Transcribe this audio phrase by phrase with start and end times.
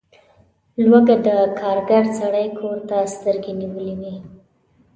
[0.89, 1.29] لوږه د
[1.59, 4.15] کارګر سړي کور ته سترګې نیولي وي.